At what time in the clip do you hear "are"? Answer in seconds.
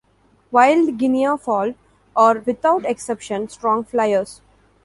2.15-2.39